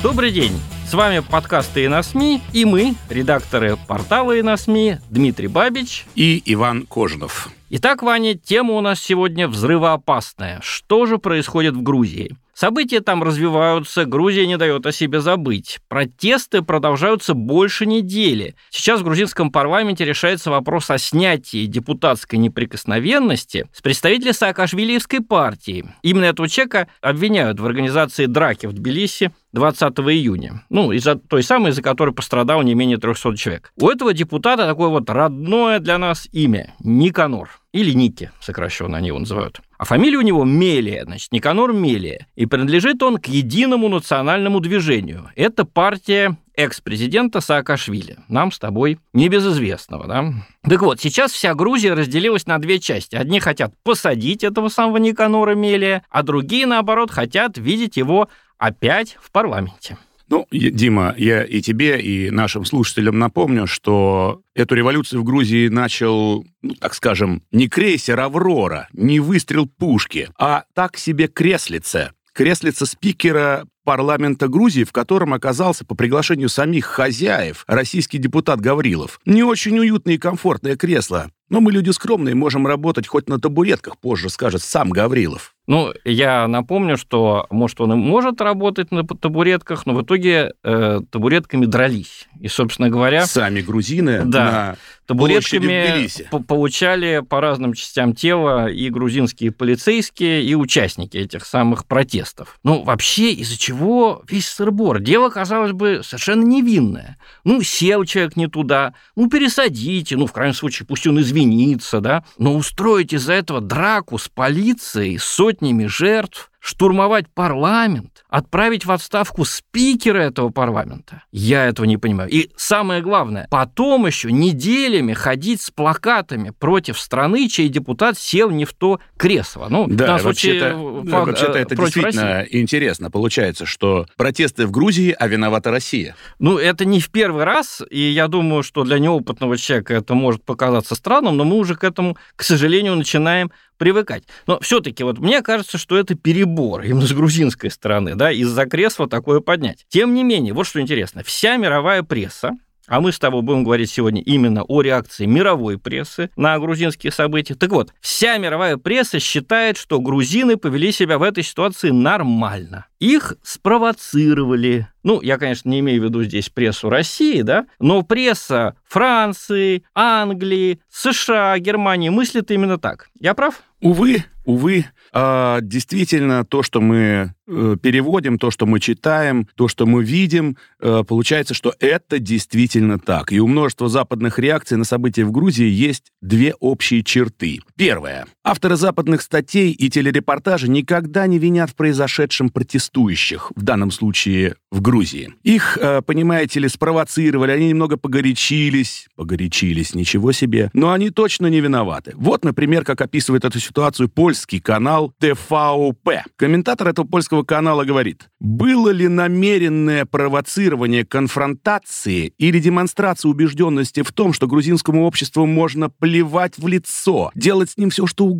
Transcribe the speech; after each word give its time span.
Добрый 0.00 0.30
день! 0.30 0.52
С 0.86 0.94
вами 0.94 1.18
подкасты 1.18 1.82
«И 1.82 1.88
на 1.88 2.04
СМИ» 2.04 2.40
и 2.52 2.64
мы, 2.64 2.94
редакторы 3.10 3.76
портала 3.88 4.30
«И 4.30 4.42
на 4.42 4.56
СМИ» 4.56 4.98
Дмитрий 5.10 5.48
Бабич 5.48 6.06
и 6.14 6.40
Иван 6.46 6.86
Кожинов. 6.86 7.48
Итак, 7.70 8.04
Ваня, 8.04 8.34
тема 8.36 8.74
у 8.74 8.80
нас 8.80 9.00
сегодня 9.00 9.48
взрывоопасная. 9.48 10.60
Что 10.62 11.06
же 11.06 11.18
происходит 11.18 11.74
в 11.74 11.82
Грузии? 11.82 12.36
События 12.58 12.98
там 12.98 13.22
развиваются, 13.22 14.04
Грузия 14.04 14.44
не 14.44 14.56
дает 14.56 14.84
о 14.84 14.90
себе 14.90 15.20
забыть. 15.20 15.78
Протесты 15.86 16.60
продолжаются 16.60 17.34
больше 17.34 17.86
недели. 17.86 18.56
Сейчас 18.70 19.00
в 19.00 19.04
грузинском 19.04 19.52
парламенте 19.52 20.04
решается 20.04 20.50
вопрос 20.50 20.90
о 20.90 20.98
снятии 20.98 21.66
депутатской 21.66 22.36
неприкосновенности 22.40 23.68
с 23.72 23.80
представителя 23.80 24.32
Саакашвилиевской 24.32 25.20
партии. 25.20 25.86
Именно 26.02 26.24
этого 26.24 26.48
человека 26.48 26.88
обвиняют 27.00 27.60
в 27.60 27.64
организации 27.64 28.26
драки 28.26 28.66
в 28.66 28.72
Тбилиси 28.72 29.30
20 29.52 29.82
июня. 30.00 30.64
Ну, 30.68 30.90
из-за 30.90 31.14
той 31.14 31.44
самой, 31.44 31.70
из-за 31.70 31.82
которой 31.82 32.12
пострадал 32.12 32.62
не 32.62 32.74
менее 32.74 32.98
300 32.98 33.36
человек. 33.36 33.72
У 33.76 33.88
этого 33.88 34.12
депутата 34.12 34.66
такое 34.66 34.88
вот 34.88 35.08
родное 35.08 35.78
для 35.78 35.96
нас 35.96 36.28
имя– 36.32 36.74
Никанор. 36.80 37.50
Или 37.78 37.92
Ники, 37.92 38.32
сокращенно 38.40 38.98
они 38.98 39.06
его 39.06 39.20
называют. 39.20 39.60
А 39.78 39.84
фамилия 39.84 40.18
у 40.18 40.22
него 40.22 40.44
Мелия, 40.44 41.04
значит, 41.04 41.30
Никанор 41.30 41.72
Мелия. 41.72 42.26
И 42.34 42.44
принадлежит 42.44 43.00
он 43.04 43.18
к 43.18 43.26
единому 43.26 43.88
национальному 43.88 44.58
движению. 44.58 45.30
Это 45.36 45.64
партия 45.64 46.36
экс-президента 46.56 47.40
Саакашвили, 47.40 48.18
нам 48.26 48.50
с 48.50 48.58
тобой 48.58 48.98
небезызвестного, 49.12 50.08
да? 50.08 50.32
Так 50.68 50.82
вот, 50.82 50.98
сейчас 51.00 51.30
вся 51.30 51.54
Грузия 51.54 51.94
разделилась 51.94 52.48
на 52.48 52.58
две 52.58 52.80
части. 52.80 53.14
Одни 53.14 53.38
хотят 53.38 53.72
посадить 53.84 54.42
этого 54.42 54.70
самого 54.70 54.96
Никанора 54.96 55.54
Мелия, 55.54 56.02
а 56.10 56.24
другие, 56.24 56.66
наоборот, 56.66 57.12
хотят 57.12 57.58
видеть 57.58 57.96
его 57.96 58.28
опять 58.58 59.16
в 59.20 59.30
парламенте. 59.30 59.98
Ну, 60.28 60.46
Дима, 60.50 61.14
я 61.16 61.42
и 61.42 61.62
тебе, 61.62 62.00
и 62.00 62.30
нашим 62.30 62.64
слушателям 62.64 63.18
напомню, 63.18 63.66
что 63.66 64.42
эту 64.54 64.74
революцию 64.74 65.22
в 65.22 65.24
Грузии 65.24 65.68
начал, 65.68 66.44
ну, 66.60 66.74
так 66.74 66.94
скажем, 66.94 67.42
не 67.50 67.68
крейсер 67.68 68.20
«Аврора», 68.20 68.88
не 68.92 69.20
выстрел 69.20 69.66
пушки, 69.66 70.28
а 70.38 70.64
так 70.74 70.98
себе 70.98 71.28
креслице. 71.28 72.12
Креслице 72.34 72.86
спикера 72.86 73.64
парламента 73.84 74.48
Грузии, 74.48 74.84
в 74.84 74.92
котором 74.92 75.32
оказался 75.32 75.84
по 75.86 75.94
приглашению 75.94 76.50
самих 76.50 76.84
хозяев 76.84 77.64
российский 77.66 78.18
депутат 78.18 78.60
Гаврилов. 78.60 79.18
Не 79.24 79.42
очень 79.42 79.78
уютное 79.78 80.14
и 80.14 80.18
комфортное 80.18 80.76
кресло, 80.76 81.30
но 81.48 81.62
мы 81.62 81.72
люди 81.72 81.90
скромные, 81.90 82.34
можем 82.34 82.66
работать 82.66 83.06
хоть 83.06 83.30
на 83.30 83.40
табуретках, 83.40 83.96
позже 83.96 84.28
скажет 84.28 84.62
сам 84.62 84.90
Гаврилов. 84.90 85.54
Ну, 85.68 85.92
я 86.06 86.48
напомню, 86.48 86.96
что, 86.96 87.46
может, 87.50 87.78
он 87.82 87.92
и 87.92 87.96
может 87.96 88.40
работать 88.40 88.90
на 88.90 89.06
табуретках, 89.06 89.84
но 89.84 89.92
в 89.92 90.02
итоге 90.02 90.54
э, 90.64 91.00
табуретками 91.10 91.66
дрались. 91.66 92.26
И, 92.40 92.48
собственно 92.48 92.88
говоря... 92.88 93.26
Сами 93.26 93.60
грузины 93.60 94.22
да, 94.24 94.76
табуретками 95.08 96.08
получали 96.46 97.22
по 97.28 97.40
разным 97.40 97.74
частям 97.74 98.14
тела 98.14 98.68
и 98.68 98.88
грузинские 98.88 99.50
полицейские, 99.50 100.44
и 100.44 100.54
участники 100.54 101.16
этих 101.16 101.44
самых 101.44 101.86
протестов. 101.86 102.58
Ну, 102.62 102.82
вообще, 102.82 103.32
из-за 103.32 103.58
чего 103.58 104.22
весь 104.28 104.48
сырбор? 104.48 105.00
Дело, 105.00 105.30
казалось 105.30 105.72
бы, 105.72 106.02
совершенно 106.04 106.44
невинное. 106.44 107.18
Ну, 107.44 107.62
сел 107.62 108.04
человек 108.04 108.36
не 108.36 108.46
туда, 108.46 108.94
ну, 109.16 109.28
пересадите, 109.28 110.16
ну, 110.16 110.26
в 110.26 110.32
крайнем 110.32 110.54
случае, 110.54 110.86
пусть 110.86 111.06
он 111.06 111.20
извинится, 111.20 112.00
да, 112.00 112.24
но 112.38 112.54
устроить 112.54 113.12
из-за 113.12 113.32
этого 113.32 113.60
драку 113.60 114.18
с 114.18 114.28
полицией, 114.28 115.18
сотни 115.18 115.58
сотнями 115.58 115.86
жертв, 115.86 116.50
штурмовать 116.68 117.28
парламент, 117.32 118.24
отправить 118.28 118.84
в 118.84 118.92
отставку 118.92 119.46
спикера 119.46 120.18
этого 120.18 120.50
парламента. 120.50 121.22
Я 121.32 121.64
этого 121.64 121.86
не 121.86 121.96
понимаю. 121.96 122.28
И 122.28 122.50
самое 122.56 123.00
главное, 123.00 123.48
потом 123.50 124.06
еще 124.06 124.30
неделями 124.30 125.14
ходить 125.14 125.62
с 125.62 125.70
плакатами 125.70 126.52
против 126.58 126.98
страны, 126.98 127.48
чей 127.48 127.70
депутат 127.70 128.18
сел 128.18 128.50
не 128.50 128.66
в 128.66 128.74
то 128.74 129.00
кресло. 129.16 129.68
Ну, 129.70 129.86
да, 129.88 130.18
вообще-то, 130.18 131.02
факт, 131.08 131.28
вообще-то 131.28 131.58
это 131.58 131.74
действительно 131.74 132.34
России. 132.40 132.60
интересно. 132.60 133.10
Получается, 133.10 133.64
что 133.64 134.06
протесты 134.18 134.66
в 134.66 134.70
Грузии, 134.70 135.16
а 135.18 135.26
виновата 135.26 135.70
Россия. 135.70 136.16
Ну, 136.38 136.58
это 136.58 136.84
не 136.84 137.00
в 137.00 137.08
первый 137.08 137.44
раз, 137.44 137.82
и 137.88 138.00
я 138.00 138.28
думаю, 138.28 138.62
что 138.62 138.84
для 138.84 138.98
неопытного 138.98 139.56
человека 139.56 139.94
это 139.94 140.12
может 140.12 140.44
показаться 140.44 140.94
странным, 140.94 141.38
но 141.38 141.44
мы 141.44 141.56
уже 141.56 141.76
к 141.76 141.84
этому, 141.84 142.18
к 142.36 142.42
сожалению, 142.42 142.94
начинаем 142.94 143.50
привыкать. 143.78 144.24
Но 144.46 144.60
все-таки 144.60 145.02
вот 145.04 145.18
мне 145.18 145.42
кажется, 145.42 145.78
что 145.78 145.96
это 145.96 146.14
перебор 146.14 146.82
именно 146.82 147.06
с 147.06 147.12
грузинской 147.12 147.70
стороны, 147.70 148.14
да, 148.14 148.30
из-за 148.30 148.66
кресла 148.66 149.08
такое 149.08 149.40
поднять. 149.40 149.86
Тем 149.88 150.14
не 150.14 150.24
менее, 150.24 150.52
вот 150.52 150.66
что 150.66 150.80
интересно, 150.80 151.22
вся 151.22 151.56
мировая 151.56 152.02
пресса, 152.02 152.52
а 152.88 153.00
мы 153.00 153.12
с 153.12 153.18
тобой 153.18 153.42
будем 153.42 153.64
говорить 153.64 153.90
сегодня 153.90 154.20
именно 154.22 154.64
о 154.64 154.82
реакции 154.82 155.26
мировой 155.26 155.78
прессы 155.78 156.30
на 156.36 156.58
грузинские 156.58 157.12
события. 157.12 157.54
Так 157.54 157.70
вот, 157.70 157.92
вся 158.00 158.38
мировая 158.38 158.76
пресса 158.76 159.20
считает, 159.20 159.76
что 159.76 160.00
грузины 160.00 160.56
повели 160.56 160.90
себя 160.90 161.18
в 161.18 161.22
этой 161.22 161.44
ситуации 161.44 161.90
нормально. 161.90 162.86
Их 162.98 163.34
спровоцировали. 163.42 164.88
Ну, 165.04 165.22
я, 165.22 165.38
конечно, 165.38 165.68
не 165.68 165.80
имею 165.80 166.02
в 166.02 166.04
виду 166.04 166.24
здесь 166.24 166.48
прессу 166.48 166.90
России, 166.90 167.42
да, 167.42 167.66
но 167.78 168.02
пресса 168.02 168.76
Франции, 168.88 169.84
Англии, 169.94 170.80
США, 170.90 171.58
Германии 171.58 172.08
мыслит 172.08 172.50
именно 172.50 172.78
так. 172.78 173.08
Я 173.20 173.34
прав? 173.34 173.62
Увы, 173.80 174.24
увы, 174.48 174.86
а, 175.12 175.60
действительно, 175.60 176.42
то, 176.42 176.62
что 176.62 176.80
мы 176.80 177.34
э, 177.46 177.76
переводим, 177.82 178.38
то, 178.38 178.50
что 178.50 178.64
мы 178.64 178.80
читаем, 178.80 179.46
то, 179.56 179.68
что 179.68 179.84
мы 179.84 180.02
видим, 180.02 180.56
э, 180.80 181.04
получается, 181.06 181.52
что 181.52 181.74
это 181.80 182.18
действительно 182.18 182.98
так. 182.98 183.30
И 183.30 183.40
у 183.40 183.46
множества 183.46 183.90
западных 183.90 184.38
реакций 184.38 184.78
на 184.78 184.84
события 184.84 185.26
в 185.26 185.32
Грузии 185.32 185.68
есть 185.68 186.12
две 186.22 186.54
общие 186.60 187.02
черты. 187.02 187.60
Первое. 187.76 188.26
Авторы 188.48 188.76
западных 188.76 189.20
статей 189.20 189.72
и 189.72 189.90
телерепортажей 189.90 190.70
никогда 190.70 191.26
не 191.26 191.38
винят 191.38 191.68
в 191.68 191.74
произошедшем 191.74 192.48
протестующих, 192.48 193.52
в 193.54 193.60
данном 193.60 193.90
случае 193.90 194.54
в 194.70 194.80
Грузии. 194.80 195.34
Их, 195.42 195.76
э, 195.78 196.00
понимаете 196.00 196.60
ли, 196.60 196.68
спровоцировали, 196.70 197.50
они 197.50 197.68
немного 197.68 197.98
погорячились, 197.98 199.08
погорячились, 199.16 199.94
ничего 199.94 200.32
себе, 200.32 200.70
но 200.72 200.92
они 200.92 201.10
точно 201.10 201.48
не 201.48 201.60
виноваты. 201.60 202.14
Вот, 202.16 202.42
например, 202.42 202.84
как 202.84 203.02
описывает 203.02 203.44
эту 203.44 203.60
ситуацию 203.60 204.08
польский 204.08 204.60
канал 204.60 205.12
ТВП. 205.18 206.24
Комментатор 206.36 206.88
этого 206.88 207.06
польского 207.06 207.42
канала 207.42 207.84
говорит, 207.84 208.30
было 208.40 208.88
ли 208.88 209.08
намеренное 209.08 210.06
провоцирование 210.06 211.04
конфронтации 211.04 212.32
или 212.38 212.60
демонстрация 212.60 213.28
убежденности 213.28 214.02
в 214.02 214.10
том, 214.12 214.32
что 214.32 214.46
грузинскому 214.46 215.04
обществу 215.04 215.44
можно 215.44 215.90
плевать 215.90 216.56
в 216.56 216.66
лицо, 216.66 217.30
делать 217.34 217.72
с 217.72 217.76
ним 217.76 217.90
все, 217.90 218.06
что 218.06 218.24
угодно? 218.24 218.37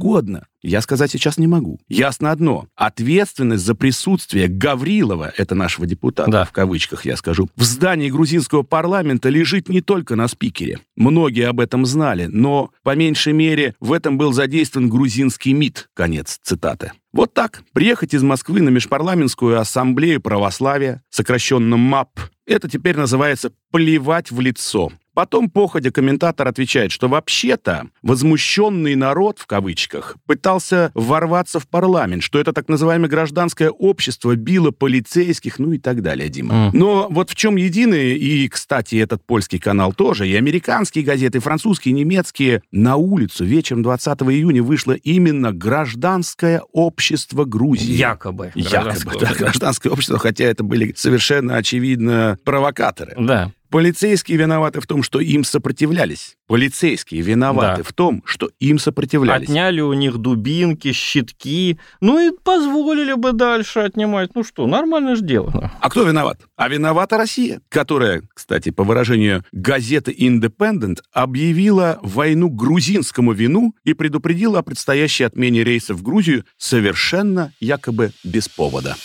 Я 0.63 0.81
сказать 0.81 1.11
сейчас 1.11 1.39
не 1.39 1.47
могу. 1.47 1.79
Ясно 1.89 2.33
одно. 2.33 2.67
Ответственность 2.75 3.65
за 3.65 3.75
присутствие 3.75 4.49
Гаврилова, 4.49 5.33
это 5.37 5.55
нашего 5.55 5.87
депутата, 5.87 6.31
да. 6.31 6.45
в 6.45 6.53
кавычках 6.53 7.05
я 7.05 7.17
скажу, 7.17 7.49
в 7.57 7.63
здании 7.63 8.11
грузинского 8.11 8.63
парламента 8.63 9.29
лежит 9.29 9.69
не 9.69 9.81
только 9.81 10.17
на 10.17 10.27
спикере. 10.27 10.81
Многие 10.97 11.49
об 11.49 11.61
этом 11.61 11.87
знали, 11.87 12.27
но, 12.27 12.71
по 12.83 12.97
меньшей 12.97 13.33
мере, 13.33 13.75
в 13.79 13.93
этом 13.93 14.19
был 14.19 14.33
задействован 14.33 14.89
грузинский 14.89 15.53
МИД. 15.53 15.91
Конец 15.95 16.39
цитаты. 16.43 16.93
Вот 17.13 17.35
так. 17.35 17.63
Приехать 17.73 18.15
из 18.15 18.23
Москвы 18.23 18.61
на 18.61 18.69
Межпарламентскую 18.69 19.59
ассамблею 19.59 20.21
православия, 20.21 21.03
сокращенно 21.11 21.77
МАП, 21.77 22.21
это 22.47 22.69
теперь 22.69 22.97
называется 22.97 23.53
«плевать 23.71 24.31
в 24.31 24.41
лицо». 24.41 24.91
Потом 25.19 25.51
походя 25.51 25.91
комментатор 25.91 26.47
отвечает, 26.47 26.93
что 26.93 27.09
вообще-то 27.09 27.89
возмущенный 28.03 28.95
народ, 28.95 29.41
в 29.41 29.47
кавычках, 29.47 30.15
пытался 30.27 30.93
ворваться 30.95 31.59
в 31.59 31.67
парламент, 31.67 32.23
что 32.23 32.39
это 32.39 32.53
так 32.53 32.69
называемое 32.69 33.11
гражданское 33.11 33.69
общество 33.69 34.37
било 34.37 34.71
полицейских, 34.71 35.59
ну 35.59 35.73
и 35.73 35.79
так 35.79 36.03
далее, 36.03 36.29
Дима. 36.29 36.55
Mm. 36.55 36.71
Но 36.73 37.09
вот 37.11 37.31
в 37.31 37.35
чем 37.35 37.57
единые, 37.57 38.17
и, 38.17 38.49
кстати, 38.49 38.95
этот 38.95 39.25
польский 39.27 39.59
канал 39.59 39.93
тоже, 39.93 40.29
и 40.29 40.37
американские 40.37 41.03
газеты, 41.03 41.39
и 41.39 41.41
французские, 41.41 41.97
и 41.97 41.97
немецкие, 41.97 42.63
на 42.71 42.95
улицу 42.95 43.45
вечером 43.45 43.83
20 43.83 44.23
июня 44.23 44.63
вышло 44.63 44.93
именно 44.93 45.51
гражданское 45.51 46.63
общество 46.73 47.45
Грузии. 47.45 47.91
Якобы. 47.91 48.53
Якобы, 48.55 49.19
да, 49.19 49.35
гражданское 49.37 49.89
общество, 49.89 50.21
хотя 50.21 50.45
это 50.45 50.63
были 50.63 50.95
совершенно 50.97 51.57
очевидно 51.57 52.39
провокаторы. 52.45 53.17
Да. 53.19 53.51
Полицейские 53.71 54.39
виноваты 54.39 54.81
в 54.81 54.87
том, 54.87 55.03
что 55.03 55.21
им 55.21 55.45
сопротивлялись. 55.45 56.37
Полицейские 56.47 57.21
виноваты 57.21 57.83
Да. 57.83 57.89
в 57.89 57.93
том, 57.93 58.23
что 58.25 58.51
им 58.59 58.79
сопротивлялись. 58.79 59.49
Отняли 59.49 59.81
у 59.83 59.93
них 59.93 60.17
дубинки, 60.17 60.93
щитки. 60.93 61.79
Ну 62.01 62.19
и 62.19 62.31
позволили 62.43 63.13
бы 63.13 63.33
дальше 63.33 63.81
отнимать. 63.81 64.35
Ну 64.35 64.43
что, 64.43 64.67
нормально 64.67 65.17
же 65.17 65.23
дело. 65.23 65.71
А 65.81 65.91
кто 65.91 66.05
виноват? 66.05 66.41
А 66.57 66.69
виновата 66.69 67.19
Россия, 67.19 67.61
которая, 67.69 68.23
кстати, 68.33 68.71
по 68.71 68.85
выражению 68.85 69.45
газеты 69.53 70.13
Independent, 70.19 70.99
объявила 71.13 71.99
войну 72.03 72.49
грузинскому 72.49 73.33
вину 73.33 73.75
и 73.85 73.93
предупредила 73.93 74.61
о 74.61 74.63
предстоящей 74.63 75.25
отмене 75.25 75.63
рейсов 75.65 75.99
в 75.99 76.03
Грузию 76.03 76.45
совершенно 76.57 77.53
якобы 77.61 78.13
без 78.25 78.49
повода. 78.49 78.97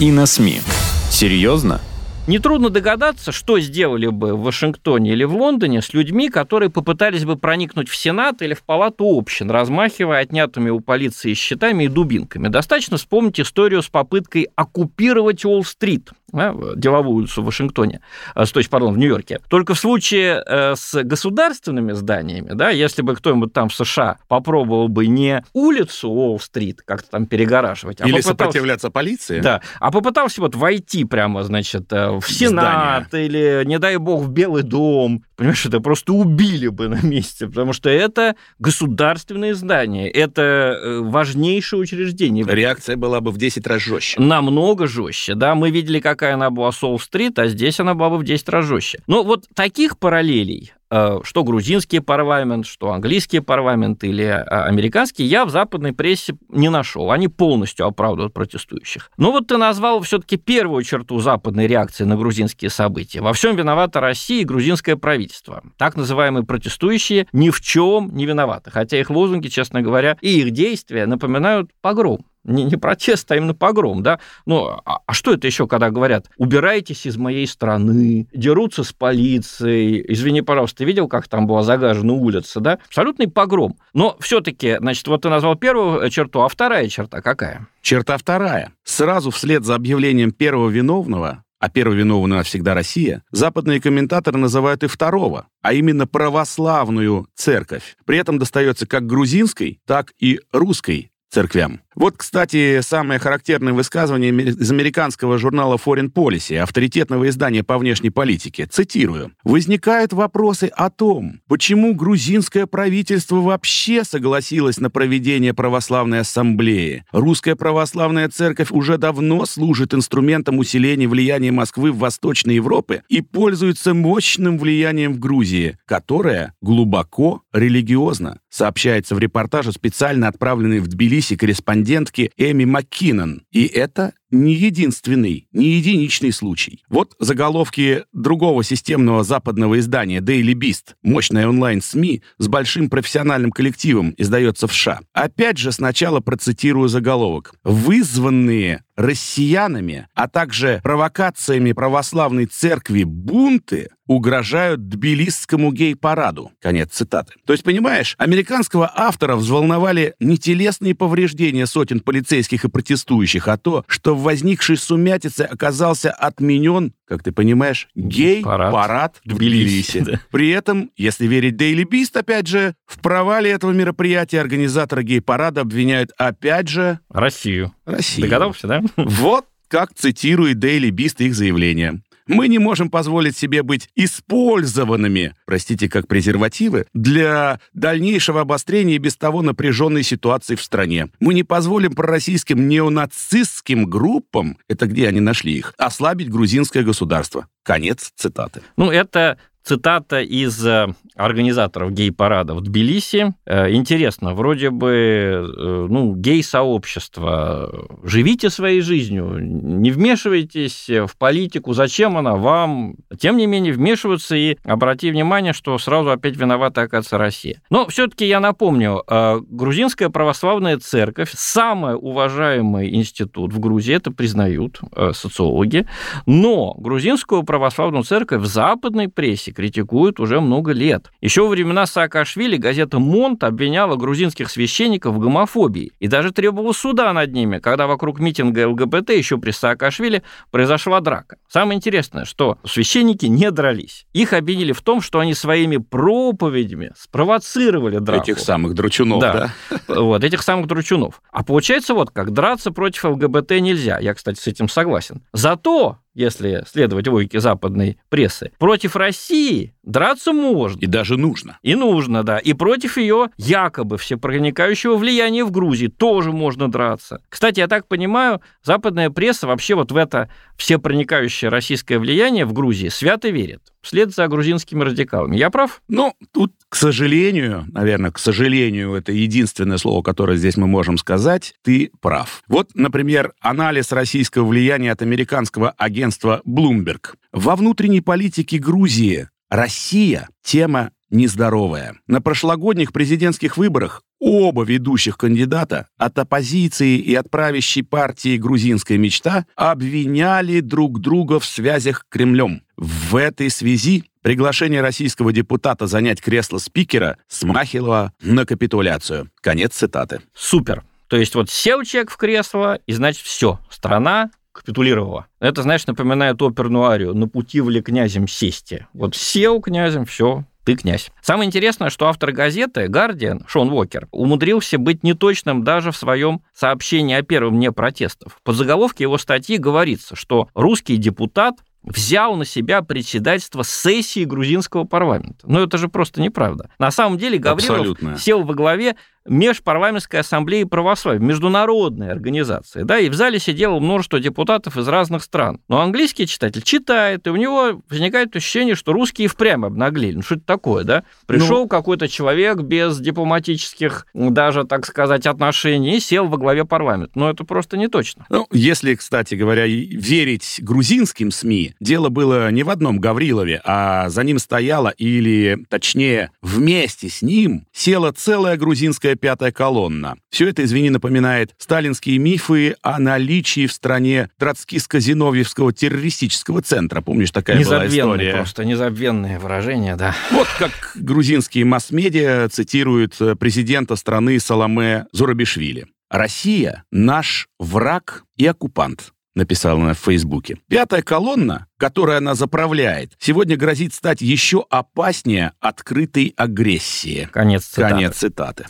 И 0.00 0.10
на 0.10 0.24
СМИ. 0.24 0.62
Серьезно? 1.10 1.78
Нетрудно 2.26 2.70
догадаться, 2.70 3.32
что 3.32 3.60
сделали 3.60 4.06
бы 4.06 4.34
в 4.34 4.44
Вашингтоне 4.44 5.12
или 5.12 5.24
в 5.24 5.34
Лондоне 5.34 5.82
с 5.82 5.92
людьми, 5.92 6.30
которые 6.30 6.70
попытались 6.70 7.26
бы 7.26 7.36
проникнуть 7.36 7.90
в 7.90 7.94
Сенат 7.94 8.40
или 8.40 8.54
в 8.54 8.62
Палату 8.62 9.04
общин, 9.04 9.50
размахивая 9.50 10.20
отнятыми 10.20 10.70
у 10.70 10.80
полиции 10.80 11.34
щитами 11.34 11.84
и 11.84 11.88
дубинками. 11.88 12.48
Достаточно 12.48 12.96
вспомнить 12.96 13.40
историю 13.40 13.82
с 13.82 13.88
попыткой 13.90 14.48
оккупировать 14.56 15.44
Уолл-стрит, 15.44 16.12
да, 16.32 16.54
деловую 16.76 17.16
улицу 17.16 17.42
в 17.42 17.46
Вашингтоне, 17.46 18.00
э, 18.34 18.44
то 18.44 18.58
есть, 18.58 18.70
пардон, 18.70 18.94
в 18.94 18.98
Нью-Йорке. 18.98 19.40
Только 19.48 19.74
в 19.74 19.78
случае 19.78 20.42
э, 20.46 20.74
с 20.76 21.02
государственными 21.02 21.92
зданиями, 21.92 22.50
да, 22.54 22.70
если 22.70 23.02
бы 23.02 23.14
кто-нибудь 23.14 23.52
там 23.52 23.68
в 23.68 23.74
США 23.74 24.18
попробовал 24.28 24.88
бы 24.88 25.06
не 25.06 25.44
улицу 25.52 26.08
Уолл-стрит 26.08 26.82
как-то 26.84 27.10
там 27.10 27.26
перегораживать, 27.26 28.00
а 28.00 28.08
Или 28.08 28.20
сопротивляться 28.20 28.90
полиции? 28.90 29.40
да, 29.40 29.60
а 29.78 29.90
попытался 29.90 30.40
вот 30.40 30.54
войти 30.54 31.04
прямо, 31.04 31.42
значит, 31.42 31.92
э, 31.92 32.18
в 32.18 32.22
Сенат 32.30 33.12
или, 33.14 33.62
не 33.64 33.78
дай 33.78 33.96
бог, 33.96 34.22
в 34.22 34.30
Белый 34.30 34.62
дом. 34.62 35.24
Понимаешь, 35.36 35.64
это 35.64 35.80
просто 35.80 36.12
убили 36.12 36.68
бы 36.68 36.88
на 36.88 37.00
месте, 37.02 37.46
потому 37.46 37.72
что 37.72 37.88
это 37.88 38.36
государственные 38.58 39.54
здания, 39.54 40.08
это 40.08 40.42
э, 40.42 41.00
важнейшее 41.00 41.80
учреждение. 41.80 42.44
Реакция 42.46 42.96
была 42.96 43.20
бы 43.20 43.30
в 43.30 43.38
10 43.38 43.66
раз 43.66 43.82
жестче. 43.82 44.20
Намного 44.20 44.86
жестче, 44.86 45.34
да. 45.34 45.54
Мы 45.54 45.70
видели, 45.70 46.00
какая 46.20 46.34
она 46.34 46.50
была 46.50 46.70
Солл-стрит, 46.70 47.38
а 47.38 47.48
здесь 47.48 47.80
она 47.80 47.94
была 47.94 48.10
бы 48.10 48.18
в 48.18 48.24
10 48.24 48.46
раз 48.50 48.66
жестче. 48.66 49.02
Но 49.06 49.22
вот 49.22 49.46
таких 49.54 49.98
параллелей 49.98 50.74
э, 50.90 51.20
что 51.22 51.44
грузинский 51.44 52.00
парламент, 52.00 52.66
что 52.66 52.92
английский 52.92 53.40
парламент 53.40 54.04
или 54.04 54.24
э, 54.24 54.42
американский, 54.42 55.24
я 55.24 55.46
в 55.46 55.50
западной 55.50 55.94
прессе 55.94 56.34
не 56.50 56.68
нашел. 56.68 57.10
Они 57.10 57.28
полностью 57.28 57.86
оправдывают 57.86 58.34
протестующих. 58.34 59.10
Но 59.16 59.32
вот 59.32 59.46
ты 59.46 59.56
назвал 59.56 60.02
все-таки 60.02 60.36
первую 60.36 60.82
черту 60.82 61.20
западной 61.20 61.66
реакции 61.66 62.04
на 62.04 62.16
грузинские 62.16 62.70
события. 62.70 63.22
Во 63.22 63.32
всем 63.32 63.56
виновата 63.56 64.00
Россия 64.00 64.42
и 64.42 64.44
грузинское 64.44 64.96
правительство. 64.96 65.62
Так 65.78 65.96
называемые 65.96 66.44
протестующие 66.44 67.28
ни 67.32 67.48
в 67.48 67.62
чем 67.62 68.10
не 68.14 68.26
виноваты. 68.26 68.70
Хотя 68.70 69.00
их 69.00 69.08
лозунги, 69.08 69.48
честно 69.48 69.80
говоря, 69.80 70.18
и 70.20 70.40
их 70.40 70.50
действия 70.50 71.06
напоминают 71.06 71.70
погром. 71.80 72.26
Не, 72.44 72.64
не 72.64 72.76
протест, 72.76 73.30
а 73.30 73.36
именно 73.36 73.54
погром, 73.54 74.02
да? 74.02 74.18
Ну, 74.46 74.68
а, 74.84 75.00
а 75.06 75.12
что 75.12 75.32
это 75.34 75.46
еще, 75.46 75.66
когда 75.66 75.90
говорят, 75.90 76.30
убирайтесь 76.38 77.06
из 77.06 77.16
моей 77.16 77.46
страны, 77.46 78.28
дерутся 78.32 78.82
с 78.82 78.92
полицией, 78.92 80.04
извини, 80.08 80.40
пожалуйста, 80.42 80.78
ты 80.78 80.84
видел, 80.84 81.06
как 81.06 81.28
там 81.28 81.46
была 81.46 81.62
загажена 81.62 82.14
улица, 82.14 82.60
да? 82.60 82.78
Абсолютный 82.86 83.28
погром. 83.28 83.76
Но 83.92 84.16
все-таки, 84.20 84.76
значит, 84.78 85.06
вот 85.08 85.22
ты 85.22 85.28
назвал 85.28 85.56
первую 85.56 86.08
черту, 86.10 86.40
а 86.40 86.48
вторая 86.48 86.88
черта 86.88 87.20
какая? 87.20 87.68
Черта 87.82 88.16
вторая. 88.16 88.72
Сразу 88.84 89.30
вслед 89.30 89.64
за 89.64 89.74
объявлением 89.74 90.32
первого 90.32 90.70
виновного, 90.70 91.44
а 91.60 91.68
первый 91.68 91.98
виновный 91.98 92.42
всегда 92.42 92.72
Россия, 92.74 93.22
западные 93.30 93.82
комментаторы 93.82 94.38
называют 94.38 94.82
и 94.82 94.86
второго, 94.86 95.46
а 95.60 95.74
именно 95.74 96.06
православную 96.06 97.28
церковь. 97.34 97.96
При 98.06 98.16
этом 98.16 98.38
достается 98.38 98.86
как 98.86 99.06
грузинской, 99.06 99.78
так 99.86 100.12
и 100.18 100.40
русской 100.52 101.09
церквям. 101.30 101.80
Вот, 101.96 102.14
кстати, 102.16 102.80
самое 102.80 103.20
характерное 103.20 103.72
высказывание 103.72 104.30
из 104.30 104.70
американского 104.70 105.38
журнала 105.38 105.76
Foreign 105.76 106.10
Policy, 106.10 106.56
авторитетного 106.56 107.28
издания 107.28 107.62
по 107.62 107.78
внешней 107.78 108.10
политике. 108.10 108.66
Цитирую. 108.66 109.32
«Возникают 109.44 110.12
вопросы 110.12 110.70
о 110.74 110.88
том, 110.88 111.40
почему 111.48 111.94
грузинское 111.94 112.66
правительство 112.66 113.36
вообще 113.36 114.04
согласилось 114.04 114.78
на 114.78 114.88
проведение 114.88 115.52
православной 115.52 116.20
ассамблеи. 116.20 117.04
Русская 117.12 117.56
православная 117.56 118.28
церковь 118.28 118.70
уже 118.70 118.96
давно 118.96 119.44
служит 119.44 119.92
инструментом 119.92 120.58
усиления 120.58 121.08
влияния 121.08 121.52
Москвы 121.52 121.92
в 121.92 121.98
Восточной 121.98 122.54
Европе 122.54 123.02
и 123.08 123.20
пользуется 123.20 123.94
мощным 123.94 124.58
влиянием 124.58 125.12
в 125.12 125.18
Грузии, 125.18 125.76
которое 125.86 126.54
глубоко 126.62 127.42
религиозно», 127.52 128.38
сообщается 128.48 129.14
в 129.14 129.18
репортаже, 129.18 129.72
специально 129.72 130.28
отправленной 130.28 130.80
в 130.80 130.88
Тбилиси 130.88 131.19
корреспондентки 131.36 132.32
Эми 132.36 132.64
Маккинон. 132.64 133.44
И 133.50 133.66
это 133.66 134.14
не 134.30 134.54
единственный, 134.54 135.48
не 135.52 135.70
единичный 135.70 136.32
случай. 136.32 136.82
Вот 136.88 137.14
заголовки 137.18 138.04
другого 138.12 138.64
системного 138.64 139.24
западного 139.24 139.78
издания 139.78 140.20
Daily 140.20 140.54
Beast, 140.54 140.94
мощная 141.02 141.48
онлайн-СМИ 141.48 142.22
с 142.38 142.48
большим 142.48 142.90
профессиональным 142.90 143.50
коллективом, 143.50 144.14
издается 144.16 144.66
в 144.66 144.72
США. 144.72 145.00
Опять 145.12 145.58
же, 145.58 145.72
сначала 145.72 146.20
процитирую 146.20 146.88
заголовок. 146.88 147.54
«Вызванные 147.64 148.84
россиянами, 148.96 150.08
а 150.14 150.28
также 150.28 150.80
провокациями 150.82 151.72
православной 151.72 152.46
церкви 152.46 153.04
бунты 153.04 153.88
угрожают 154.06 154.88
Тбилисскому 154.88 155.72
гей-параду». 155.72 156.52
Конец 156.60 156.90
цитаты. 156.92 157.32
То 157.46 157.52
есть, 157.52 157.64
понимаешь, 157.64 158.14
американского 158.18 158.90
автора 158.94 159.36
взволновали 159.36 160.14
не 160.20 160.36
телесные 160.36 160.94
повреждения 160.94 161.66
сотен 161.66 162.00
полицейских 162.00 162.64
и 162.64 162.68
протестующих, 162.68 163.48
а 163.48 163.56
то, 163.56 163.84
что 163.86 164.14
в 164.20 164.24
возникшей 164.24 164.76
сумятице 164.76 165.42
оказался 165.42 166.12
отменен, 166.12 166.92
как 167.06 167.22
ты 167.22 167.32
понимаешь, 167.32 167.88
гей-парад 167.94 169.20
в 169.24 169.28
Тбилиси. 169.28 170.00
Да. 170.00 170.20
При 170.30 170.50
этом, 170.50 170.90
если 170.96 171.26
верить 171.26 171.54
Daily 171.54 171.84
Beast, 171.84 172.18
опять 172.18 172.46
же, 172.46 172.74
в 172.86 173.00
провале 173.00 173.50
этого 173.50 173.72
мероприятия 173.72 174.40
организаторы 174.40 175.02
гей-парада 175.02 175.62
обвиняют 175.62 176.10
опять 176.16 176.68
же 176.68 177.00
Россию. 177.08 177.72
Россию. 177.84 178.26
Догадался, 178.26 178.66
да? 178.66 178.82
Вот 178.96 179.46
как 179.68 179.94
цитирует 179.94 180.58
Daily 180.58 180.90
Beast 180.90 181.24
их 181.24 181.34
заявление. 181.34 182.02
Мы 182.30 182.48
не 182.48 182.58
можем 182.58 182.90
позволить 182.90 183.36
себе 183.36 183.62
быть 183.62 183.88
использованными, 183.96 185.34
простите, 185.46 185.88
как 185.88 186.06
презервативы, 186.06 186.86
для 186.94 187.60
дальнейшего 187.74 188.42
обострения 188.42 188.98
без 188.98 189.16
того 189.16 189.42
напряженной 189.42 190.04
ситуации 190.04 190.54
в 190.54 190.62
стране. 190.62 191.08
Мы 191.18 191.34
не 191.34 191.42
позволим 191.42 191.92
пророссийским 191.94 192.68
неонацистским 192.68 193.84
группам, 193.84 194.58
это 194.68 194.86
где 194.86 195.08
они 195.08 195.20
нашли 195.20 195.54
их, 195.54 195.74
ослабить 195.76 196.30
грузинское 196.30 196.84
государство. 196.84 197.48
Конец 197.62 198.12
цитаты. 198.16 198.62
Ну, 198.76 198.90
это 198.90 199.36
цитата 199.62 200.20
из 200.20 200.64
э, 200.66 200.88
организаторов 201.16 201.92
гей-парада 201.92 202.54
в 202.54 202.60
Тбилиси. 202.60 203.34
Э, 203.46 203.70
Интересно, 203.70 204.34
вроде 204.34 204.70
бы, 204.70 204.90
э, 204.90 205.86
ну, 205.88 206.14
гей-сообщество, 206.14 207.86
живите 208.02 208.50
своей 208.50 208.80
жизнью, 208.80 209.38
не 209.40 209.90
вмешивайтесь 209.90 210.88
в 210.88 211.16
политику, 211.18 211.72
зачем 211.72 212.16
она 212.16 212.36
вам? 212.36 212.96
Тем 213.18 213.36
не 213.36 213.46
менее, 213.46 213.72
вмешиваются 213.72 214.34
и 214.34 214.56
обрати 214.64 215.10
внимание, 215.10 215.52
что 215.52 215.76
сразу 215.78 216.10
опять 216.10 216.36
виновата, 216.36 216.82
оказывается, 216.82 217.18
Россия. 217.18 217.62
Но 217.70 217.86
все-таки 217.86 218.26
я 218.26 218.40
напомню, 218.40 219.04
грузинская 219.50 220.08
православная 220.08 220.78
церковь, 220.78 221.30
самый 221.34 221.96
уважаемый 221.96 222.94
институт 222.94 223.52
в 223.52 223.60
Грузии, 223.60 223.94
это 223.94 224.10
признают 224.10 224.80
социологи, 225.12 225.86
но 226.26 226.74
грузинскую 226.74 227.42
православную 227.42 228.04
церковь 228.04 228.42
в 228.42 228.46
западной 228.46 229.08
прессе 229.08 229.49
прессе 229.50 229.70
критикуют 229.70 230.20
уже 230.20 230.40
много 230.40 230.72
лет. 230.72 231.10
Еще 231.20 231.42
во 231.42 231.48
времена 231.48 231.86
Саакашвили 231.86 232.56
газета 232.56 232.98
«Монт» 232.98 233.44
обвиняла 233.44 233.96
грузинских 233.96 234.50
священников 234.50 235.14
в 235.14 235.18
гомофобии 235.18 235.92
и 236.00 236.08
даже 236.08 236.32
требовала 236.32 236.72
суда 236.72 237.12
над 237.12 237.32
ними, 237.32 237.58
когда 237.58 237.86
вокруг 237.86 238.20
митинга 238.20 238.68
ЛГБТ 238.68 239.10
еще 239.10 239.38
при 239.38 239.50
Саакашвили 239.50 240.22
произошла 240.50 241.00
драка. 241.00 241.36
Самое 241.48 241.76
интересное, 241.76 242.24
что 242.24 242.58
священники 242.64 243.26
не 243.26 243.50
дрались. 243.50 244.06
Их 244.12 244.32
обвинили 244.32 244.72
в 244.72 244.82
том, 244.82 245.00
что 245.00 245.20
они 245.20 245.34
своими 245.34 245.76
проповедями 245.76 246.92
спровоцировали 246.96 247.98
драку. 247.98 248.22
Этих 248.22 248.38
самых 248.38 248.74
дручунов, 248.74 249.20
да? 249.20 249.52
да? 249.68 249.76
Вот, 250.00 250.24
этих 250.24 250.42
самых 250.42 250.66
дручунов. 250.66 251.22
А 251.30 251.44
получается 251.44 251.94
вот 251.94 252.10
как, 252.10 252.32
драться 252.32 252.70
против 252.70 253.04
ЛГБТ 253.04 253.52
нельзя. 253.60 253.98
Я, 253.98 254.14
кстати, 254.14 254.40
с 254.40 254.46
этим 254.46 254.68
согласен. 254.68 255.22
Зато 255.32 255.98
если 256.20 256.64
следовать 256.66 257.08
логике 257.08 257.40
западной 257.40 257.98
прессы, 258.08 258.52
против 258.58 258.94
России 258.96 259.74
драться 259.82 260.32
можно. 260.32 260.78
И 260.80 260.86
даже 260.86 261.16
нужно. 261.16 261.58
И 261.62 261.74
нужно, 261.74 262.22
да. 262.22 262.38
И 262.38 262.52
против 262.52 262.98
ее 262.98 263.30
якобы 263.36 263.98
всепроникающего 263.98 264.96
влияния 264.96 265.44
в 265.44 265.50
Грузии 265.50 265.86
тоже 265.86 266.32
можно 266.32 266.70
драться. 266.70 267.22
Кстати, 267.28 267.60
я 267.60 267.68
так 267.68 267.88
понимаю, 267.88 268.40
западная 268.62 269.10
пресса 269.10 269.46
вообще 269.46 269.74
вот 269.74 269.92
в 269.92 269.96
это 269.96 270.30
всепроникающее 270.56 271.48
российское 271.50 271.98
влияние 271.98 272.44
в 272.44 272.52
Грузии 272.52 272.88
свято 272.88 273.30
верит. 273.30 273.69
Вслед 273.82 274.14
за 274.14 274.28
грузинскими 274.28 274.82
радикалами. 274.84 275.36
Я 275.36 275.50
прав? 275.50 275.82
Ну, 275.88 276.14
тут, 276.32 276.52
к 276.68 276.76
сожалению, 276.76 277.66
наверное, 277.72 278.10
к 278.10 278.18
сожалению, 278.18 278.94
это 278.94 279.12
единственное 279.12 279.78
слово, 279.78 280.02
которое 280.02 280.36
здесь 280.36 280.56
мы 280.56 280.66
можем 280.66 280.98
сказать, 280.98 281.54
ты 281.62 281.90
прав. 282.00 282.42
Вот, 282.46 282.70
например, 282.74 283.32
анализ 283.40 283.92
российского 283.92 284.46
влияния 284.46 284.92
от 284.92 285.02
американского 285.02 285.70
агентства 285.70 286.42
Bloomberg. 286.46 287.14
Во 287.32 287.56
внутренней 287.56 288.00
политике 288.00 288.58
Грузии 288.58 289.28
Россия– 289.48 290.28
тема 290.42 290.90
нездоровая. 291.10 291.96
На 292.06 292.20
прошлогодних 292.20 292.92
президентских 292.92 293.56
выборах 293.56 294.02
оба 294.20 294.64
ведущих 294.64 295.16
кандидата 295.16 295.88
от 295.98 296.18
оппозиции 296.18 296.98
и 296.98 297.14
от 297.14 297.30
правящей 297.30 297.82
партии 297.82 298.36
«Грузинская 298.36 298.98
мечта» 298.98 299.46
обвиняли 299.56 300.60
друг 300.60 301.00
друга 301.00 301.40
в 301.40 301.44
связях 301.44 302.00
с 302.00 302.12
Кремлем. 302.12 302.62
В 302.80 303.16
этой 303.16 303.50
связи 303.50 304.04
приглашение 304.22 304.80
российского 304.80 305.34
депутата 305.34 305.86
занять 305.86 306.22
кресло 306.22 306.56
спикера 306.56 307.18
смахивало 307.28 308.14
на 308.22 308.46
капитуляцию. 308.46 309.28
Конец 309.42 309.74
цитаты. 309.74 310.22
Супер. 310.34 310.82
То 311.08 311.18
есть 311.18 311.34
вот 311.34 311.50
сел 311.50 311.82
человек 311.82 312.10
в 312.10 312.16
кресло, 312.16 312.78
и 312.86 312.92
значит 312.94 313.20
все, 313.26 313.60
страна 313.68 314.30
капитулировала. 314.52 315.26
Это, 315.40 315.60
знаешь, 315.60 315.86
напоминает 315.86 316.40
оперную 316.40 316.86
арию 316.86 317.14
«На 317.14 317.28
пути 317.28 317.60
вли 317.60 317.82
князем 317.82 318.26
сести». 318.26 318.86
Вот 318.94 319.14
сел 319.14 319.60
князем, 319.60 320.06
все, 320.06 320.46
ты 320.64 320.74
князь. 320.74 321.10
Самое 321.20 321.48
интересное, 321.48 321.90
что 321.90 322.08
автор 322.08 322.32
газеты 322.32 322.88
«Гардиан» 322.88 323.44
Шон 323.46 323.70
Уокер 323.70 324.08
умудрился 324.10 324.78
быть 324.78 325.02
неточным 325.02 325.64
даже 325.64 325.92
в 325.92 325.96
своем 325.98 326.42
сообщении 326.54 327.14
о 327.14 327.22
первом 327.22 327.56
дне 327.56 327.72
протестов. 327.72 328.38
По 328.42 328.54
заголовке 328.54 329.04
его 329.04 329.18
статьи 329.18 329.58
говорится, 329.58 330.16
что 330.16 330.48
русский 330.54 330.96
депутат 330.96 331.56
взял 331.82 332.36
на 332.36 332.44
себя 332.44 332.82
председательство 332.82 333.62
сессии 333.62 334.24
грузинского 334.24 334.84
парламента. 334.84 335.44
Но 335.44 335.60
это 335.62 335.78
же 335.78 335.88
просто 335.88 336.20
неправда. 336.20 336.70
На 336.78 336.90
самом 336.90 337.18
деле 337.18 337.38
Гаврилов 337.38 337.70
Абсолютно. 337.70 338.18
сел 338.18 338.42
во 338.42 338.54
главе 338.54 338.96
Межпарламентской 339.26 340.20
ассамблеи 340.20 340.64
православия, 340.64 341.20
международной 341.20 342.10
организации, 342.10 342.82
да, 342.82 342.98
и 342.98 343.08
в 343.08 343.14
зале 343.14 343.38
сидело 343.38 343.78
множество 343.78 344.18
депутатов 344.18 344.76
из 344.76 344.88
разных 344.88 345.22
стран. 345.22 345.60
Но 345.68 345.80
английский 345.80 346.26
читатель 346.26 346.62
читает, 346.62 347.26
и 347.26 347.30
у 347.30 347.36
него 347.36 347.82
возникает 347.88 348.34
ощущение, 348.34 348.74
что 348.74 348.92
русские 348.92 349.28
впрямь 349.28 349.64
обнаглели. 349.64 350.16
Ну, 350.16 350.22
что 350.22 350.36
это 350.36 350.44
такое, 350.44 350.84
да? 350.84 351.04
Пришел 351.26 351.62
ну... 351.62 351.68
какой-то 351.68 352.08
человек 352.08 352.58
без 352.58 352.98
дипломатических, 352.98 354.06
даже, 354.14 354.64
так 354.64 354.86
сказать, 354.86 355.26
отношений 355.26 355.96
и 355.96 356.00
сел 356.00 356.26
во 356.26 356.38
главе 356.38 356.64
парламента. 356.64 357.12
Но 357.14 357.30
это 357.30 357.44
просто 357.44 357.76
не 357.76 357.88
точно. 357.88 358.26
Ну, 358.30 358.46
если, 358.50 358.94
кстати 358.94 359.34
говоря, 359.34 359.66
верить 359.66 360.60
грузинским 360.62 361.30
СМИ, 361.30 361.74
дело 361.80 362.08
было 362.08 362.50
не 362.50 362.62
в 362.62 362.70
одном 362.70 362.98
Гаврилове, 362.98 363.60
а 363.64 364.08
за 364.08 364.24
ним 364.24 364.38
стояла, 364.38 364.88
или, 364.88 365.64
точнее, 365.68 366.30
вместе 366.42 367.08
с 367.08 367.22
ним 367.22 367.66
села 367.72 368.12
целая 368.12 368.56
грузинская 368.56 369.09
Русская 369.10 369.16
пятая 369.16 369.50
колонна. 369.50 370.16
Все 370.30 370.48
это, 370.48 370.62
извини, 370.62 370.90
напоминает 370.90 371.54
сталинские 371.58 372.18
мифы 372.18 372.76
о 372.82 373.00
наличии 373.00 373.66
в 373.66 373.72
стране 373.72 374.30
троцкистско-зиновьевского 374.38 375.72
террористического 375.72 376.62
центра. 376.62 377.00
Помнишь, 377.00 377.32
такая 377.32 377.64
была 377.64 377.86
история? 377.88 378.34
просто 378.34 378.64
незабвенное 378.64 379.40
выражение, 379.40 379.96
да. 379.96 380.14
Вот 380.30 380.46
как 380.58 380.70
грузинские 380.94 381.64
масс-медиа 381.64 382.48
цитируют 382.50 383.20
э, 383.20 383.34
президента 383.34 383.96
страны 383.96 384.38
Саламе 384.38 385.06
Зурабишвили. 385.12 385.86
«Россия– 386.08 386.84
наш 386.92 387.48
враг 387.58 388.24
и 388.36 388.46
оккупант 388.46 389.12
написала 389.34 389.82
она 389.82 389.94
в 389.94 389.98
Фейсбуке. 389.98 390.58
Пятая 390.68 391.02
колонна, 391.02 391.66
которой 391.76 392.16
она 392.16 392.34
заправляет, 392.34 393.12
сегодня 393.18 393.56
грозит 393.56 393.94
стать 393.94 394.20
еще 394.20 394.64
опаснее 394.70 395.52
открытой 395.60 396.34
агрессии. 396.36 397.28
Конец 397.32 397.64
цитаты. 397.64 397.94
Конец 397.94 398.16
цитаты. 398.16 398.66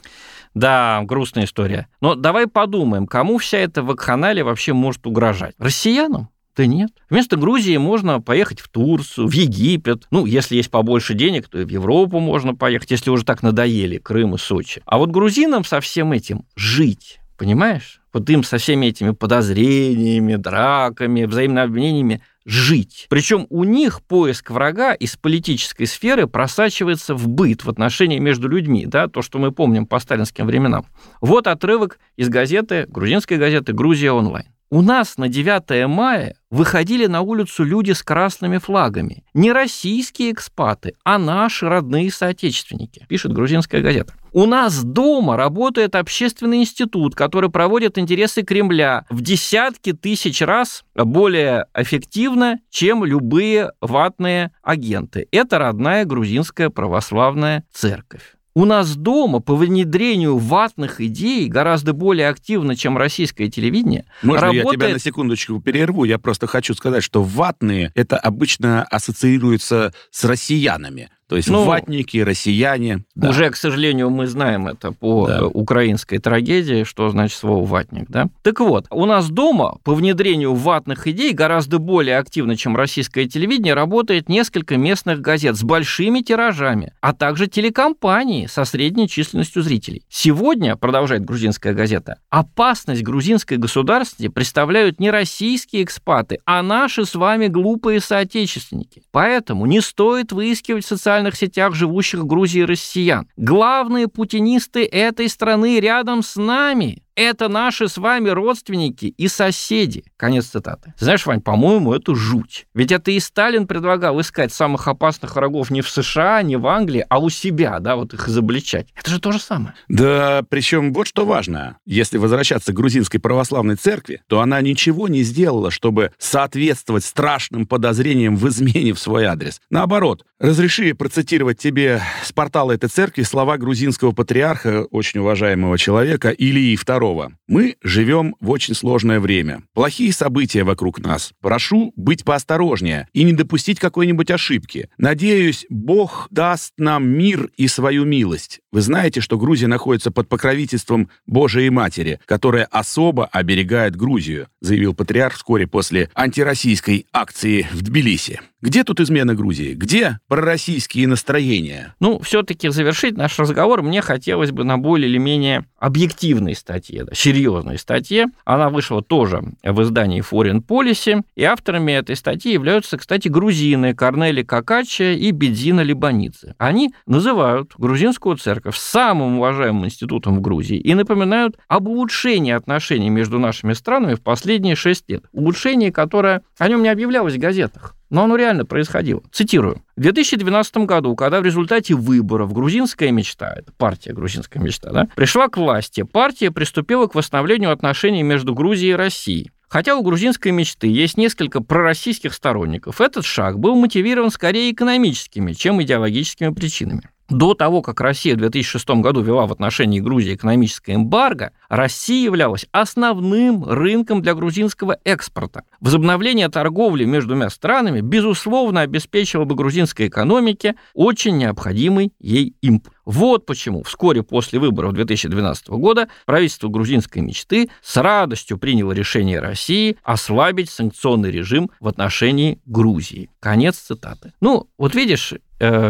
Да, 0.54 1.02
грустная 1.04 1.44
история. 1.44 1.86
Но 2.00 2.14
давай 2.14 2.46
подумаем, 2.46 3.06
кому 3.06 3.38
вся 3.38 3.58
эта 3.58 3.82
вакханалия 3.82 4.44
вообще 4.44 4.72
может 4.72 5.06
угрожать? 5.06 5.54
Россиянам? 5.58 6.28
Да 6.56 6.66
нет. 6.66 6.90
Вместо 7.08 7.36
Грузии 7.36 7.76
можно 7.76 8.20
поехать 8.20 8.60
в 8.60 8.68
Турцию, 8.68 9.28
в 9.28 9.32
Египет. 9.32 10.06
Ну, 10.10 10.26
если 10.26 10.56
есть 10.56 10.70
побольше 10.70 11.14
денег, 11.14 11.48
то 11.48 11.60
и 11.60 11.64
в 11.64 11.68
Европу 11.68 12.18
можно 12.18 12.54
поехать, 12.54 12.90
если 12.90 13.10
уже 13.10 13.24
так 13.24 13.42
надоели 13.42 13.98
Крым 13.98 14.34
и 14.34 14.38
Сочи. 14.38 14.82
А 14.84 14.98
вот 14.98 15.10
грузинам 15.10 15.64
со 15.64 15.80
всем 15.80 16.12
этим 16.12 16.44
жить, 16.56 17.20
понимаешь? 17.38 17.99
Вот 18.12 18.28
им 18.30 18.42
со 18.42 18.58
всеми 18.58 18.86
этими 18.86 19.10
подозрениями, 19.10 20.36
драками, 20.36 21.24
взаимными 21.24 21.62
обвинениями 21.62 22.22
жить. 22.44 23.06
Причем 23.08 23.46
у 23.50 23.64
них 23.64 24.02
поиск 24.02 24.50
врага 24.50 24.92
из 24.94 25.16
политической 25.16 25.86
сферы 25.86 26.26
просачивается 26.26 27.14
в 27.14 27.28
быт, 27.28 27.64
в 27.64 27.70
отношении 27.70 28.18
между 28.18 28.48
людьми, 28.48 28.86
да, 28.86 29.08
то, 29.08 29.22
что 29.22 29.38
мы 29.38 29.52
помним 29.52 29.86
по 29.86 29.98
сталинским 29.98 30.46
временам. 30.46 30.86
Вот 31.20 31.46
отрывок 31.46 31.98
из 32.16 32.28
газеты, 32.28 32.86
грузинской 32.88 33.36
газеты 33.36 33.72
«Грузия 33.72 34.12
онлайн». 34.12 34.46
У 34.72 34.82
нас 34.82 35.18
на 35.18 35.28
9 35.28 35.88
мая 35.88 36.36
выходили 36.48 37.06
на 37.06 37.22
улицу 37.22 37.64
люди 37.64 37.90
с 37.90 38.04
красными 38.04 38.58
флагами. 38.58 39.24
Не 39.34 39.50
российские 39.50 40.30
экспаты, 40.30 40.94
а 41.02 41.18
наши 41.18 41.68
родные 41.68 42.12
соотечественники, 42.12 43.04
пишет 43.08 43.32
грузинская 43.32 43.82
газета. 43.82 44.14
У 44.32 44.46
нас 44.46 44.84
дома 44.84 45.36
работает 45.36 45.96
общественный 45.96 46.58
институт, 46.58 47.16
который 47.16 47.50
проводит 47.50 47.98
интересы 47.98 48.42
Кремля 48.42 49.04
в 49.10 49.22
десятки 49.22 49.92
тысяч 49.92 50.40
раз 50.40 50.84
более 50.94 51.66
эффективно, 51.74 52.60
чем 52.70 53.04
любые 53.04 53.72
ватные 53.80 54.52
агенты. 54.62 55.26
Это 55.32 55.58
родная 55.58 56.04
грузинская 56.04 56.70
православная 56.70 57.64
церковь. 57.72 58.36
У 58.54 58.64
нас 58.64 58.96
дома 58.96 59.40
по 59.40 59.54
внедрению 59.54 60.36
ватных 60.36 61.00
идей 61.00 61.48
гораздо 61.48 61.92
более 61.92 62.28
активно, 62.28 62.74
чем 62.76 62.98
российское 62.98 63.48
телевидение. 63.48 64.06
Можно 64.22 64.48
работает... 64.48 64.66
я 64.66 64.86
тебя 64.86 64.88
на 64.94 64.98
секундочку 64.98 65.60
перерву? 65.60 66.04
Я 66.04 66.18
просто 66.18 66.48
хочу 66.48 66.74
сказать, 66.74 67.04
что 67.04 67.22
ватные 67.22 67.92
это 67.94 68.16
обычно 68.16 68.82
ассоциируется 68.84 69.92
с 70.10 70.24
россиянами. 70.24 71.10
То 71.30 71.36
есть 71.36 71.48
ну, 71.48 71.62
ватники, 71.62 72.18
россияне. 72.18 73.04
Да. 73.14 73.30
Уже, 73.30 73.50
к 73.50 73.56
сожалению, 73.56 74.10
мы 74.10 74.26
знаем 74.26 74.66
это 74.66 74.90
по 74.90 75.28
да. 75.28 75.46
украинской 75.46 76.18
трагедии, 76.18 76.82
что 76.82 77.08
значит 77.10 77.38
слово 77.38 77.64
«ватник». 77.64 78.06
Да? 78.08 78.26
Так 78.42 78.58
вот, 78.58 78.86
у 78.90 79.06
нас 79.06 79.30
дома 79.30 79.76
по 79.84 79.94
внедрению 79.94 80.54
ватных 80.54 81.06
идей 81.06 81.32
гораздо 81.32 81.78
более 81.78 82.18
активно, 82.18 82.56
чем 82.56 82.76
российское 82.76 83.28
телевидение, 83.28 83.74
работает 83.74 84.28
несколько 84.28 84.76
местных 84.76 85.20
газет 85.20 85.56
с 85.56 85.62
большими 85.62 86.18
тиражами, 86.18 86.94
а 87.00 87.12
также 87.12 87.46
телекомпании 87.46 88.46
со 88.46 88.64
средней 88.64 89.08
численностью 89.08 89.62
зрителей. 89.62 90.02
Сегодня, 90.08 90.74
продолжает 90.74 91.24
грузинская 91.24 91.74
газета, 91.74 92.18
опасность 92.28 93.04
грузинской 93.04 93.56
государственности 93.56 94.26
представляют 94.26 94.98
не 94.98 95.12
российские 95.12 95.84
экспаты, 95.84 96.40
а 96.44 96.60
наши 96.60 97.04
с 97.04 97.14
вами 97.14 97.46
глупые 97.46 98.00
соотечественники. 98.00 99.04
Поэтому 99.12 99.66
не 99.66 99.80
стоит 99.80 100.32
выискивать 100.32 100.84
социальные 100.84 101.19
социальных 101.20 101.36
сетях 101.36 101.74
живущих 101.74 102.20
в 102.20 102.26
Грузии 102.26 102.62
россиян. 102.62 103.28
Главные 103.36 104.08
путинисты 104.08 104.84
этой 104.84 105.28
страны 105.28 105.80
рядом 105.80 106.22
с 106.22 106.36
нами. 106.36 107.02
Это 107.14 107.48
наши 107.48 107.88
с 107.88 107.98
вами 107.98 108.28
родственники 108.30 109.06
и 109.06 109.28
соседи. 109.28 110.04
Конец 110.16 110.46
цитаты. 110.46 110.94
Знаешь, 110.98 111.26
Вань, 111.26 111.40
по-моему, 111.40 111.92
это 111.92 112.14
жуть. 112.14 112.66
Ведь 112.74 112.92
это 112.92 113.10
и 113.10 113.20
Сталин 113.20 113.66
предлагал 113.66 114.20
искать 114.20 114.52
самых 114.52 114.88
опасных 114.88 115.34
врагов 115.36 115.70
не 115.70 115.82
в 115.82 115.88
США, 115.88 116.42
не 116.42 116.56
в 116.56 116.66
Англии, 116.66 117.04
а 117.08 117.18
у 117.18 117.28
себя, 117.30 117.78
да, 117.80 117.96
вот 117.96 118.14
их 118.14 118.28
изобличать. 118.28 118.88
Это 118.96 119.10
же 119.10 119.20
то 119.20 119.32
же 119.32 119.38
самое. 119.38 119.74
Да, 119.88 120.42
причем 120.48 120.92
вот 120.92 121.06
что 121.06 121.26
важно. 121.26 121.78
Если 121.84 122.18
возвращаться 122.18 122.72
к 122.72 122.76
грузинской 122.76 123.20
православной 123.20 123.76
церкви, 123.76 124.22
то 124.28 124.40
она 124.40 124.60
ничего 124.60 125.08
не 125.08 125.22
сделала, 125.22 125.70
чтобы 125.70 126.12
соответствовать 126.18 127.04
страшным 127.04 127.66
подозрениям 127.66 128.36
в 128.36 128.48
измене 128.48 128.92
в 128.92 128.98
свой 128.98 129.24
адрес. 129.24 129.60
Наоборот, 129.70 130.24
разреши 130.38 130.94
процитировать 130.94 131.58
тебе 131.58 132.00
с 132.24 132.32
портала 132.32 132.72
этой 132.72 132.88
церкви 132.88 133.22
слова 133.22 133.58
грузинского 133.58 134.12
патриарха, 134.12 134.84
очень 134.90 135.20
уважаемого 135.20 135.76
человека, 135.78 136.30
Илии 136.30 136.78
II. 136.78 137.09
Петрова. 137.10 137.39
«Мы 137.50 137.74
живем 137.82 138.36
в 138.38 138.50
очень 138.50 138.76
сложное 138.76 139.18
время. 139.18 139.64
Плохие 139.74 140.12
события 140.12 140.62
вокруг 140.62 141.00
нас. 141.00 141.32
Прошу 141.40 141.92
быть 141.96 142.24
поосторожнее 142.24 143.08
и 143.12 143.24
не 143.24 143.32
допустить 143.32 143.80
какой-нибудь 143.80 144.30
ошибки. 144.30 144.88
Надеюсь, 144.98 145.66
Бог 145.68 146.28
даст 146.30 146.74
нам 146.78 147.08
мир 147.08 147.50
и 147.56 147.66
свою 147.66 148.04
милость. 148.04 148.60
Вы 148.70 148.82
знаете, 148.82 149.20
что 149.20 149.36
Грузия 149.36 149.66
находится 149.66 150.12
под 150.12 150.28
покровительством 150.28 151.10
Божией 151.26 151.70
Матери, 151.70 152.20
которая 152.24 152.66
особо 152.66 153.26
оберегает 153.26 153.96
Грузию, 153.96 154.46
заявил 154.60 154.94
патриарх 154.94 155.34
вскоре 155.34 155.66
после 155.66 156.08
антироссийской 156.14 157.06
акции 157.12 157.66
в 157.72 157.82
Тбилиси. 157.82 158.40
Где 158.62 158.84
тут 158.84 159.00
измена 159.00 159.34
Грузии? 159.34 159.72
Где 159.72 160.18
пророссийские 160.28 161.08
настроения? 161.08 161.94
Ну, 161.98 162.20
все-таки 162.20 162.68
завершить 162.68 163.16
наш 163.16 163.38
разговор 163.38 163.82
мне 163.82 164.02
хотелось 164.02 164.50
бы 164.52 164.64
на 164.64 164.76
более 164.76 165.08
или 165.08 165.18
менее 165.18 165.64
объективной 165.78 166.54
статье, 166.54 167.04
да, 167.04 167.14
серьезной 167.40 167.78
статье. 167.78 168.26
Она 168.44 168.68
вышла 168.68 169.02
тоже 169.02 169.42
в 169.62 169.82
издании 169.82 170.22
Foreign 170.22 170.64
Policy, 170.64 171.22
и 171.34 171.44
авторами 171.44 171.92
этой 171.92 172.16
статьи 172.16 172.52
являются, 172.52 172.98
кстати, 172.98 173.28
грузины 173.28 173.94
Корнели 173.94 174.42
Какача 174.42 175.12
и 175.12 175.30
Бедзина 175.30 175.80
Либанидзе. 175.80 176.54
Они 176.58 176.92
называют 177.06 177.72
грузинскую 177.78 178.36
церковь 178.36 178.76
самым 178.76 179.38
уважаемым 179.38 179.86
институтом 179.86 180.36
в 180.36 180.40
Грузии 180.40 180.78
и 180.78 180.94
напоминают 180.94 181.56
об 181.68 181.88
улучшении 181.88 182.52
отношений 182.52 183.10
между 183.10 183.38
нашими 183.38 183.72
странами 183.72 184.14
в 184.14 184.22
последние 184.22 184.76
шесть 184.76 185.08
лет. 185.08 185.24
Улучшение, 185.32 185.92
которое 185.92 186.42
о 186.58 186.68
нем 186.68 186.82
не 186.82 186.88
объявлялось 186.88 187.34
в 187.34 187.38
газетах. 187.38 187.94
Но 188.10 188.24
оно 188.24 188.36
реально 188.36 188.64
происходило. 188.64 189.22
Цитирую. 189.32 189.82
В 189.96 190.00
2012 190.00 190.78
году, 190.78 191.14
когда 191.14 191.40
в 191.40 191.44
результате 191.44 191.94
выборов 191.94 192.52
грузинская 192.52 193.12
мечта, 193.12 193.54
это 193.56 193.72
партия 193.72 194.12
грузинская 194.12 194.62
мечта, 194.62 194.90
да, 194.90 195.08
пришла 195.14 195.48
к 195.48 195.56
власти, 195.56 196.02
партия 196.02 196.50
приступила 196.50 197.06
к 197.06 197.14
восстановлению 197.14 197.70
отношений 197.70 198.22
между 198.22 198.54
Грузией 198.54 198.92
и 198.92 198.96
Россией. 198.96 199.50
Хотя 199.68 199.94
у 199.94 200.02
грузинской 200.02 200.50
мечты 200.50 200.88
есть 200.88 201.16
несколько 201.16 201.62
пророссийских 201.62 202.34
сторонников, 202.34 203.00
этот 203.00 203.24
шаг 203.24 203.60
был 203.60 203.76
мотивирован 203.76 204.32
скорее 204.32 204.72
экономическими, 204.72 205.52
чем 205.52 205.80
идеологическими 205.80 206.52
причинами. 206.52 207.09
До 207.30 207.54
того, 207.54 207.80
как 207.80 208.00
Россия 208.00 208.34
в 208.34 208.38
2006 208.38 208.88
году 209.00 209.22
вела 209.22 209.46
в 209.46 209.52
отношении 209.52 210.00
Грузии 210.00 210.34
экономическое 210.34 210.96
эмбарго, 210.96 211.52
Россия 211.68 212.24
являлась 212.24 212.66
основным 212.72 213.64
рынком 213.64 214.20
для 214.20 214.34
грузинского 214.34 214.98
экспорта. 215.04 215.62
Возобновление 215.80 216.48
торговли 216.48 217.04
между 217.04 217.30
двумя 217.30 217.48
странами, 217.50 218.00
безусловно, 218.00 218.80
обеспечило 218.80 219.44
бы 219.44 219.54
грузинской 219.54 220.08
экономике 220.08 220.74
очень 220.92 221.38
необходимый 221.38 222.12
ей 222.18 222.54
импульс. 222.62 222.96
Вот 223.04 223.46
почему 223.46 223.82
вскоре 223.82 224.22
после 224.22 224.58
выборов 224.58 224.92
2012 224.92 225.68
года 225.70 226.08
правительство 226.26 226.68
грузинской 226.68 227.22
мечты 227.22 227.70
с 227.82 227.96
радостью 227.96 228.58
приняло 228.58 228.92
решение 228.92 229.40
России 229.40 229.96
ослабить 230.02 230.70
санкционный 230.70 231.30
режим 231.30 231.70
в 231.80 231.88
отношении 231.88 232.60
Грузии. 232.66 233.30
Конец 233.40 233.78
цитаты. 233.78 234.32
Ну, 234.40 234.68
вот 234.78 234.94
видишь, 234.94 235.34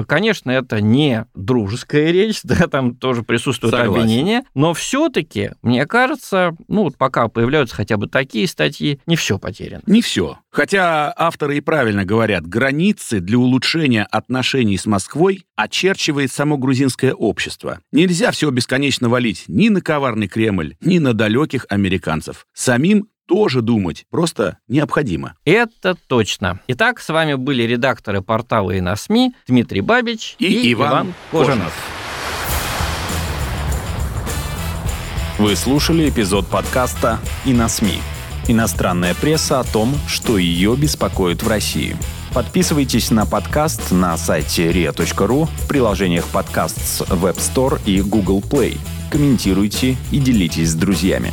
конечно, 0.07 0.51
это 0.51 0.81
не 0.81 1.27
дружеская 1.35 2.11
речь, 2.11 2.41
да, 2.45 2.67
там 2.67 2.95
тоже 2.95 3.23
присутствует 3.23 3.75
Согласен. 3.75 4.03
обвинение, 4.03 4.43
но 4.55 4.75
все-таки, 4.75 5.53
мне 5.63 5.87
кажется, 5.87 6.57
ну 6.69 6.85
вот 6.85 6.97
пока 6.97 7.29
появляются 7.29 7.77
хотя 7.77 7.97
бы 7.97 8.09
такие 8.09 8.47
статьи, 8.47 9.01
не 9.07 9.17
все 9.17 9.39
потеряно. 9.39 9.83
Не 9.87 10.03
все. 10.03 10.39
Хотя 10.51 11.13
авторы 11.17 11.59
и 11.59 11.61
правильно 11.61 12.05
говорят, 12.05 12.47
границы 12.47 13.21
для 13.21 13.39
улучшения 13.39 14.05
отношений 14.05 14.77
с 14.77 14.87
Москвой 14.87 15.45
очерчивает 15.55 16.33
само 16.33 16.59
грузинское 16.59 17.15
общество. 17.15 17.81
Нельзя 17.93 18.33
все 18.33 18.51
бесконечно 18.51 19.09
валить 19.09 19.45
ни 19.47 19.69
на 19.69 19.81
коварный 19.81 20.27
Кремль, 20.27 20.77
ни 20.81 20.99
на 20.99 21.15
далеких 21.15 21.67
американцев. 21.69 22.47
Самим 22.53 23.09
тоже 23.31 23.63
думать 23.63 24.07
просто 24.11 24.59
необходимо. 24.67 25.37
Это 25.45 25.95
точно. 26.09 26.59
Итак, 26.67 26.99
с 26.99 27.11
вами 27.11 27.35
были 27.35 27.63
редакторы 27.63 28.23
портала 28.23 28.73
и 28.73 28.81
на 28.81 28.97
СМИ 28.97 29.35
Дмитрий 29.47 29.83
Бабич 29.83 30.35
и, 30.41 30.47
и 30.47 30.73
Иван, 30.73 30.91
Иван 30.91 31.15
Кожанов. 31.31 31.73
Вы 35.39 35.55
слушали 35.55 36.11
эпизод 36.11 36.49
подкаста 36.49 37.21
«И 37.47 37.53
на 37.53 37.69
СМИ». 37.69 38.01
Иностранная 38.49 39.15
пресса 39.15 39.61
о 39.61 39.65
том, 39.65 39.95
что 40.09 40.37
ее 40.37 40.75
беспокоит 40.77 41.45
в 41.45 41.49
России. 41.49 41.97
Подписывайтесь 42.35 43.13
на 43.13 43.27
подкаст 43.27 43.93
на 43.93 44.17
сайте 44.17 44.73
ria.ru 44.73 45.47
в 45.47 45.69
приложениях 45.69 46.27
подкаст 46.27 46.79
с 46.85 47.01
Web 47.03 47.37
Store 47.37 47.81
и 47.87 48.01
Google 48.01 48.41
Play. 48.41 48.77
Комментируйте 49.13 49.97
и 50.11 50.19
делитесь 50.19 50.71
с 50.71 50.75
друзьями 50.75 51.33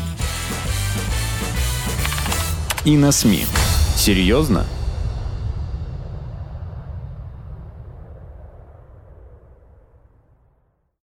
и 2.88 2.95
на 2.95 3.12
СМИ. 3.12 3.45
Серьезно? 3.97 4.65